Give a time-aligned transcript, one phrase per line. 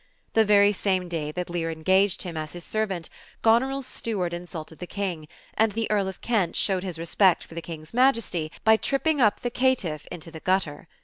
[0.33, 3.07] The very same day that Lear engaged him as his servant,
[3.43, 7.61] Goneril's steward insulted the King, and the Earl of Kent showed his respect for the
[7.61, 10.87] King's Majesty by tripping up the caitiff into the gutter.